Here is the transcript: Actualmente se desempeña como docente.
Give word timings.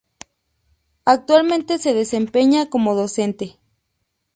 Actualmente 1.05 1.77
se 1.77 1.93
desempeña 1.93 2.71
como 2.71 2.95
docente. 2.95 3.59